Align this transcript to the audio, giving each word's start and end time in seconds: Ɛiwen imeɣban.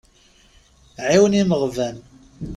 Ɛiwen 1.07 1.39
imeɣban. 1.41 1.97